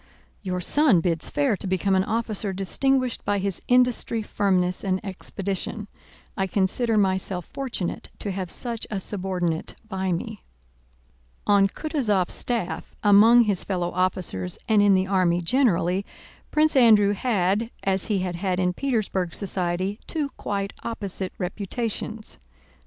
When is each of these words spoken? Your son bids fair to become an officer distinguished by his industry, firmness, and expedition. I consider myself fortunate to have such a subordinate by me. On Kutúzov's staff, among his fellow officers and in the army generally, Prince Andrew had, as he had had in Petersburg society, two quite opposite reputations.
Your 0.41 0.61
son 0.61 0.99
bids 0.99 1.29
fair 1.29 1.55
to 1.55 1.67
become 1.67 1.93
an 1.93 2.03
officer 2.03 2.53
distinguished 2.53 3.23
by 3.23 3.37
his 3.37 3.61
industry, 3.67 4.23
firmness, 4.23 4.83
and 4.83 4.99
expedition. 5.05 5.87
I 6.35 6.47
consider 6.47 6.97
myself 6.97 7.45
fortunate 7.45 8.09
to 8.17 8.31
have 8.31 8.49
such 8.49 8.87
a 8.89 8.99
subordinate 8.99 9.75
by 9.87 10.11
me. 10.11 10.41
On 11.45 11.67
Kutúzov's 11.67 12.33
staff, 12.33 12.95
among 13.03 13.43
his 13.43 13.63
fellow 13.63 13.91
officers 13.91 14.57
and 14.67 14.81
in 14.81 14.95
the 14.95 15.05
army 15.05 15.39
generally, 15.39 16.03
Prince 16.49 16.75
Andrew 16.75 17.13
had, 17.13 17.69
as 17.83 18.05
he 18.07 18.17
had 18.25 18.37
had 18.37 18.59
in 18.59 18.73
Petersburg 18.73 19.35
society, 19.35 19.99
two 20.07 20.29
quite 20.29 20.73
opposite 20.81 21.31
reputations. 21.37 22.39